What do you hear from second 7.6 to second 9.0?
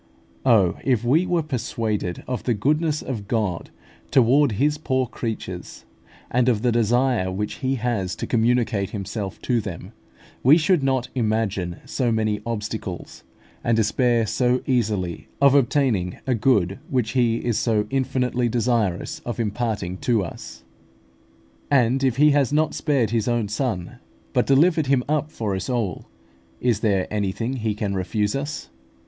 He has to communicate